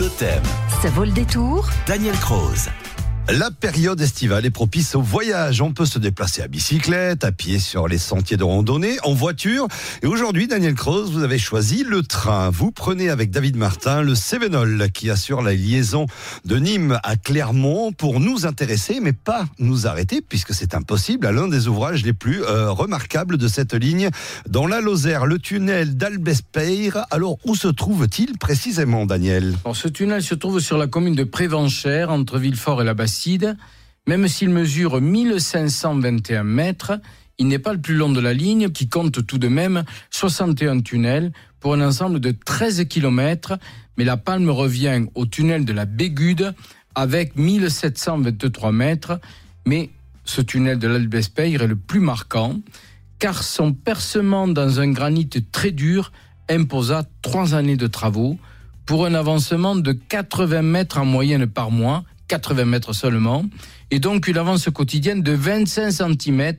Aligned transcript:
Totem. 0.00 0.42
Ça 0.80 0.88
vaut 0.88 1.04
le 1.04 1.10
détour 1.10 1.68
Daniel 1.86 2.16
Croze. 2.20 2.70
La 3.28 3.52
période 3.52 4.00
estivale 4.00 4.44
est 4.44 4.50
propice 4.50 4.96
au 4.96 5.02
voyage. 5.02 5.62
On 5.62 5.72
peut 5.72 5.84
se 5.84 6.00
déplacer 6.00 6.42
à 6.42 6.48
bicyclette, 6.48 7.22
à 7.22 7.30
pied 7.30 7.60
sur 7.60 7.86
les 7.86 7.98
sentiers 7.98 8.36
de 8.36 8.42
randonnée, 8.42 8.96
en 9.04 9.14
voiture. 9.14 9.68
Et 10.02 10.06
aujourd'hui, 10.06 10.48
Daniel 10.48 10.74
Croze, 10.74 11.12
vous 11.12 11.22
avez 11.22 11.38
choisi 11.38 11.84
le 11.84 12.02
train. 12.02 12.50
Vous 12.50 12.72
prenez 12.72 13.08
avec 13.08 13.30
David 13.30 13.56
Martin 13.56 14.02
le 14.02 14.16
Cévenol 14.16 14.90
qui 14.92 15.10
assure 15.10 15.42
la 15.42 15.54
liaison 15.54 16.06
de 16.44 16.56
Nîmes 16.56 16.98
à 17.04 17.16
Clermont 17.16 17.92
pour 17.92 18.18
nous 18.18 18.46
intéresser, 18.46 18.98
mais 19.00 19.12
pas 19.12 19.46
nous 19.60 19.86
arrêter, 19.86 20.22
puisque 20.22 20.52
c'est 20.52 20.74
impossible, 20.74 21.24
à 21.24 21.30
l'un 21.30 21.46
des 21.46 21.68
ouvrages 21.68 22.04
les 22.04 22.14
plus 22.14 22.42
euh, 22.42 22.72
remarquables 22.72 23.36
de 23.36 23.46
cette 23.46 23.74
ligne 23.74 24.10
dans 24.48 24.66
la 24.66 24.80
Lozère, 24.80 25.24
le 25.26 25.38
tunnel 25.38 25.96
d'Albespeyre. 25.96 27.06
Alors, 27.12 27.38
où 27.44 27.54
se 27.54 27.68
trouve-t-il 27.68 28.38
précisément, 28.38 29.06
Daniel? 29.06 29.54
Ce 29.72 29.86
tunnel 29.86 30.22
se 30.22 30.34
trouve 30.34 30.58
sur 30.58 30.78
la 30.78 30.88
commune 30.88 31.14
de 31.14 31.24
Prévenchère, 31.24 32.10
entre 32.10 32.38
Villefort 32.38 32.82
et 32.82 32.84
la 32.84 32.94
Bastille. 32.94 33.19
Même 34.06 34.28
s'il 34.28 34.50
mesure 34.50 35.00
1521 35.00 36.44
mètres, 36.44 36.92
il 37.38 37.48
n'est 37.48 37.58
pas 37.58 37.72
le 37.72 37.80
plus 37.80 37.94
long 37.94 38.10
de 38.10 38.20
la 38.20 38.34
ligne, 38.34 38.70
qui 38.70 38.88
compte 38.88 39.26
tout 39.26 39.38
de 39.38 39.48
même 39.48 39.84
61 40.10 40.80
tunnels 40.80 41.32
pour 41.58 41.74
un 41.74 41.80
ensemble 41.80 42.20
de 42.20 42.32
13 42.32 42.86
km. 42.88 43.58
Mais 43.96 44.04
la 44.04 44.16
palme 44.16 44.50
revient 44.50 45.06
au 45.14 45.26
tunnel 45.26 45.64
de 45.64 45.72
la 45.72 45.84
Bégude 45.84 46.54
avec 46.94 47.36
1723 47.36 48.72
mètres. 48.72 49.20
Mais 49.66 49.90
ce 50.24 50.40
tunnel 50.40 50.78
de 50.78 50.88
l'Albespeyre 50.88 51.62
est 51.62 51.66
le 51.66 51.76
plus 51.76 52.00
marquant, 52.00 52.60
car 53.18 53.42
son 53.42 53.72
percement 53.72 54.48
dans 54.48 54.80
un 54.80 54.90
granit 54.90 55.28
très 55.52 55.70
dur 55.70 56.12
imposa 56.48 57.04
trois 57.22 57.54
années 57.54 57.76
de 57.76 57.86
travaux 57.86 58.38
pour 58.86 59.06
un 59.06 59.14
avancement 59.14 59.76
de 59.76 59.92
80 59.92 60.62
mètres 60.62 60.98
en 60.98 61.04
moyenne 61.04 61.46
par 61.46 61.70
mois 61.70 62.04
80 62.30 62.64
mètres 62.64 62.92
seulement, 62.92 63.44
et 63.90 63.98
donc 63.98 64.28
une 64.28 64.38
avance 64.38 64.70
quotidienne 64.70 65.20
de 65.20 65.32
25 65.32 65.90
cm 65.90 66.54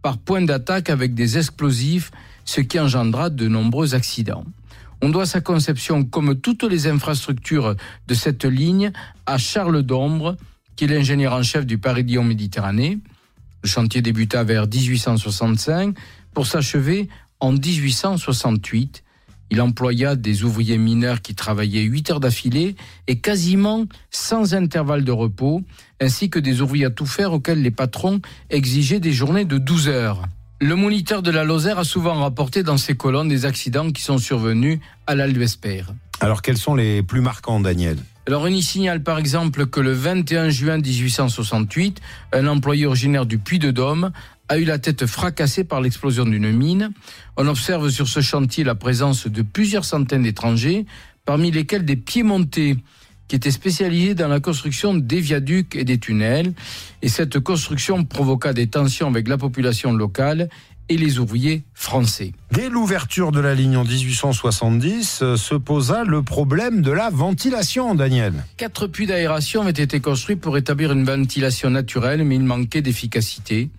par 0.00 0.16
point 0.16 0.40
d'attaque 0.40 0.88
avec 0.88 1.12
des 1.12 1.36
explosifs, 1.36 2.10
ce 2.46 2.62
qui 2.62 2.80
engendra 2.80 3.28
de 3.28 3.46
nombreux 3.46 3.94
accidents. 3.94 4.46
On 5.02 5.10
doit 5.10 5.26
sa 5.26 5.42
conception, 5.42 6.02
comme 6.02 6.40
toutes 6.40 6.62
les 6.62 6.86
infrastructures 6.86 7.76
de 8.08 8.14
cette 8.14 8.46
ligne, 8.46 8.90
à 9.26 9.36
Charles 9.36 9.82
Dombre, 9.82 10.38
qui 10.76 10.84
est 10.84 10.88
l'ingénieur 10.88 11.34
en 11.34 11.42
chef 11.42 11.66
du 11.66 11.76
Paris-Lyon 11.76 12.24
Méditerranée. 12.24 12.98
Le 13.62 13.68
chantier 13.68 14.00
débuta 14.00 14.44
vers 14.44 14.66
1865 14.66 15.94
pour 16.32 16.46
s'achever 16.46 17.10
en 17.40 17.52
1868 17.52 19.04
il 19.50 19.60
employa 19.60 20.16
des 20.16 20.44
ouvriers 20.44 20.78
mineurs 20.78 21.22
qui 21.22 21.34
travaillaient 21.34 21.82
8 21.82 22.10
heures 22.10 22.20
d'affilée 22.20 22.76
et 23.06 23.18
quasiment 23.18 23.86
sans 24.10 24.54
intervalle 24.54 25.04
de 25.04 25.12
repos, 25.12 25.62
ainsi 26.00 26.30
que 26.30 26.38
des 26.38 26.60
ouvriers 26.60 26.86
à 26.86 26.90
tout 26.90 27.06
faire 27.06 27.32
auxquels 27.32 27.62
les 27.62 27.70
patrons 27.70 28.20
exigeaient 28.50 29.00
des 29.00 29.12
journées 29.12 29.44
de 29.44 29.58
12 29.58 29.88
heures. 29.88 30.22
Le 30.60 30.74
moniteur 30.74 31.22
de 31.22 31.30
la 31.30 31.44
Lozère 31.44 31.78
a 31.78 31.84
souvent 31.84 32.14
rapporté 32.14 32.62
dans 32.62 32.78
ses 32.78 32.96
colonnes 32.96 33.28
des 33.28 33.44
accidents 33.44 33.90
qui 33.90 34.02
sont 34.02 34.18
survenus 34.18 34.80
à 35.06 35.14
l'Alvespère. 35.14 35.92
Alors 36.20 36.40
quels 36.40 36.56
sont 36.56 36.74
les 36.74 37.02
plus 37.02 37.20
marquants, 37.20 37.60
Daniel? 37.60 37.98
Alors 38.26 38.42
on 38.42 38.46
y 38.48 38.60
signale 38.60 39.04
par 39.04 39.18
exemple 39.18 39.66
que 39.66 39.78
le 39.78 39.92
21 39.92 40.50
juin 40.50 40.78
1868, 40.78 42.00
un 42.32 42.48
employé 42.48 42.84
originaire 42.84 43.24
du 43.24 43.38
Puy-de-Dôme 43.38 44.10
a 44.48 44.58
eu 44.58 44.64
la 44.64 44.78
tête 44.78 45.06
fracassée 45.06 45.62
par 45.62 45.80
l'explosion 45.80 46.24
d'une 46.24 46.50
mine. 46.50 46.90
On 47.36 47.46
observe 47.46 47.88
sur 47.90 48.08
ce 48.08 48.20
chantier 48.20 48.64
la 48.64 48.74
présence 48.74 49.28
de 49.28 49.42
plusieurs 49.42 49.84
centaines 49.84 50.24
d'étrangers, 50.24 50.86
parmi 51.24 51.52
lesquels 51.52 51.84
des 51.84 51.94
piémontais 51.94 52.76
qui 53.28 53.36
étaient 53.36 53.50
spécialisés 53.50 54.14
dans 54.14 54.28
la 54.28 54.40
construction 54.40 54.94
des 54.94 55.20
viaducs 55.20 55.76
et 55.76 55.84
des 55.84 55.98
tunnels. 55.98 56.52
Et 57.02 57.08
cette 57.08 57.38
construction 57.40 58.04
provoqua 58.04 58.52
des 58.52 58.66
tensions 58.66 59.08
avec 59.08 59.28
la 59.28 59.38
population 59.38 59.92
locale 59.92 60.48
et 60.88 60.96
les 60.96 61.18
ouvriers 61.18 61.64
français. 61.74 62.32
Dès 62.52 62.68
l'ouverture 62.68 63.32
de 63.32 63.40
la 63.40 63.54
ligne 63.54 63.76
en 63.76 63.84
1870, 63.84 65.20
euh, 65.22 65.36
se 65.36 65.54
posa 65.54 66.04
le 66.04 66.22
problème 66.22 66.82
de 66.82 66.92
la 66.92 67.10
ventilation, 67.10 67.94
Daniel. 67.94 68.44
Quatre 68.56 68.86
puits 68.86 69.06
d'aération 69.06 69.62
avaient 69.62 69.70
été 69.70 70.00
construits 70.00 70.36
pour 70.36 70.56
établir 70.56 70.92
une 70.92 71.04
ventilation 71.04 71.70
naturelle, 71.70 72.24
mais 72.24 72.36
il 72.36 72.44
manquait 72.44 72.82
d'efficacité. 72.82 73.70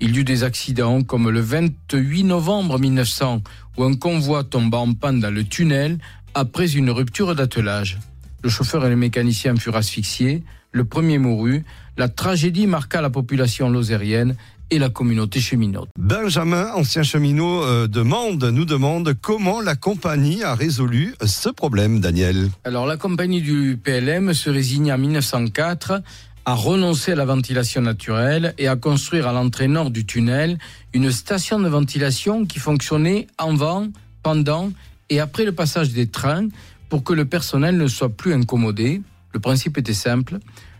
Il 0.00 0.14
y 0.14 0.20
eut 0.20 0.24
des 0.24 0.44
accidents 0.44 1.02
comme 1.02 1.28
le 1.28 1.40
28 1.40 2.24
novembre 2.24 2.78
1900 2.78 3.42
où 3.76 3.84
un 3.84 3.94
convoi 3.94 4.44
tomba 4.44 4.78
en 4.78 4.94
panne 4.94 5.20
dans 5.20 5.32
le 5.32 5.44
tunnel 5.44 5.98
après 6.34 6.76
une 6.76 6.90
rupture 6.90 7.34
d'attelage. 7.34 7.98
Le 8.42 8.48
chauffeur 8.48 8.86
et 8.86 8.90
le 8.90 8.96
mécanicien 8.96 9.56
furent 9.56 9.76
asphyxiés, 9.76 10.44
le 10.70 10.84
premier 10.84 11.18
mourut, 11.18 11.64
la 11.96 12.08
tragédie 12.08 12.68
marqua 12.68 13.00
la 13.00 13.10
population 13.10 13.68
lozérienne 13.68 14.36
et 14.70 14.78
la 14.78 14.90
communauté 14.90 15.40
cheminot. 15.40 15.86
Benjamin, 15.98 16.72
ancien 16.74 17.02
cheminot, 17.02 17.62
euh, 17.62 17.86
demande, 17.86 18.44
nous 18.44 18.64
demande 18.64 19.14
comment 19.20 19.60
la 19.60 19.76
compagnie 19.76 20.42
a 20.42 20.54
résolu 20.54 21.14
ce 21.24 21.48
problème, 21.48 22.00
Daniel. 22.00 22.50
Alors 22.64 22.86
la 22.86 22.96
compagnie 22.96 23.40
du 23.40 23.78
PLM 23.82 24.34
se 24.34 24.50
résigne 24.50 24.92
en 24.92 24.98
1904 24.98 26.02
à 26.44 26.54
renoncer 26.54 27.12
à 27.12 27.14
la 27.14 27.26
ventilation 27.26 27.82
naturelle 27.82 28.54
et 28.56 28.68
à 28.68 28.76
construire 28.76 29.28
à 29.28 29.32
l'entrée 29.32 29.68
nord 29.68 29.90
du 29.90 30.06
tunnel 30.06 30.58
une 30.94 31.10
station 31.10 31.60
de 31.60 31.68
ventilation 31.68 32.46
qui 32.46 32.58
fonctionnait 32.58 33.26
avant, 33.36 33.88
pendant 34.22 34.70
et 35.10 35.20
après 35.20 35.44
le 35.44 35.52
passage 35.52 35.90
des 35.90 36.06
trains 36.06 36.48
pour 36.88 37.04
que 37.04 37.12
le 37.12 37.26
personnel 37.26 37.76
ne 37.76 37.86
soit 37.86 38.08
plus 38.08 38.32
incommodé. 38.32 39.02
Le 39.32 39.40
principe 39.40 39.76
était 39.76 39.92
simple. 39.92 40.38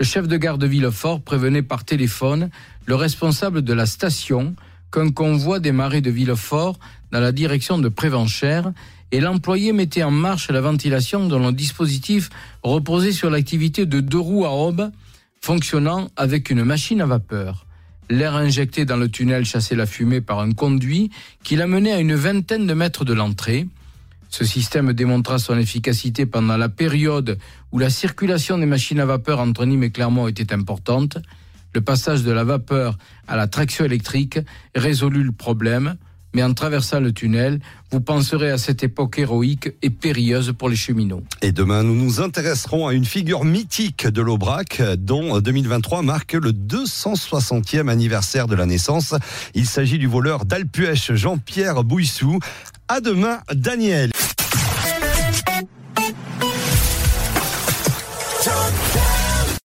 Le 0.00 0.06
chef 0.06 0.26
de 0.26 0.38
gare 0.38 0.56
de 0.56 0.66
Villefort 0.66 1.20
prévenait 1.20 1.60
par 1.60 1.84
téléphone 1.84 2.48
le 2.86 2.94
responsable 2.94 3.60
de 3.60 3.74
la 3.74 3.84
station 3.84 4.56
qu'un 4.90 5.10
convoi 5.10 5.60
démarrait 5.60 6.00
de 6.00 6.10
Villefort 6.10 6.78
dans 7.12 7.20
la 7.20 7.32
direction 7.32 7.78
de 7.78 7.90
Prévenchère 7.90 8.72
et 9.12 9.20
l'employé 9.20 9.74
mettait 9.74 10.02
en 10.02 10.10
marche 10.10 10.48
la 10.48 10.62
ventilation 10.62 11.28
dont 11.28 11.38
le 11.38 11.52
dispositif 11.52 12.30
reposait 12.62 13.12
sur 13.12 13.28
l'activité 13.28 13.84
de 13.84 14.00
deux 14.00 14.18
roues 14.18 14.46
à 14.46 14.52
aube 14.52 14.90
fonctionnant 15.42 16.08
avec 16.16 16.48
une 16.48 16.64
machine 16.64 17.02
à 17.02 17.06
vapeur. 17.06 17.66
L'air 18.08 18.36
injecté 18.36 18.86
dans 18.86 18.96
le 18.96 19.10
tunnel 19.10 19.44
chassait 19.44 19.76
la 19.76 19.84
fumée 19.84 20.22
par 20.22 20.40
un 20.40 20.52
conduit 20.52 21.10
qui 21.44 21.56
l'amenait 21.56 21.92
à 21.92 22.00
une 22.00 22.14
vingtaine 22.14 22.66
de 22.66 22.72
mètres 22.72 23.04
de 23.04 23.12
l'entrée. 23.12 23.66
Ce 24.30 24.44
système 24.44 24.92
démontra 24.92 25.38
son 25.38 25.58
efficacité 25.58 26.24
pendant 26.24 26.56
la 26.56 26.68
période 26.68 27.38
où 27.72 27.78
la 27.78 27.90
circulation 27.90 28.58
des 28.58 28.66
machines 28.66 29.00
à 29.00 29.06
vapeur 29.06 29.40
entre 29.40 29.64
Nîmes 29.66 29.82
et 29.82 29.90
Clermont 29.90 30.28
était 30.28 30.52
importante. 30.52 31.18
Le 31.74 31.80
passage 31.80 32.22
de 32.22 32.32
la 32.32 32.44
vapeur 32.44 32.96
à 33.28 33.36
la 33.36 33.46
traction 33.46 33.84
électrique 33.84 34.38
résolut 34.74 35.24
le 35.24 35.32
problème 35.32 35.96
mais 36.34 36.42
en 36.42 36.54
traversant 36.54 37.00
le 37.00 37.12
tunnel, 37.12 37.60
vous 37.90 38.00
penserez 38.00 38.50
à 38.50 38.58
cette 38.58 38.84
époque 38.84 39.18
héroïque 39.18 39.70
et 39.82 39.90
périlleuse 39.90 40.54
pour 40.56 40.68
les 40.68 40.76
cheminots. 40.76 41.22
Et 41.42 41.52
demain, 41.52 41.82
nous 41.82 41.94
nous 41.94 42.20
intéresserons 42.20 42.86
à 42.86 42.94
une 42.94 43.04
figure 43.04 43.44
mythique 43.44 44.06
de 44.06 44.22
l'Aubrac, 44.22 44.80
dont 44.98 45.40
2023 45.40 46.02
marque 46.02 46.34
le 46.34 46.52
260e 46.52 47.88
anniversaire 47.88 48.46
de 48.46 48.54
la 48.54 48.66
naissance. 48.66 49.14
Il 49.54 49.66
s'agit 49.66 49.98
du 49.98 50.06
voleur 50.06 50.44
d'Alpuèche, 50.44 51.12
Jean-Pierre 51.14 51.82
Bouissou. 51.82 52.38
À 52.88 53.00
demain, 53.00 53.40
Daniel. 53.52 54.10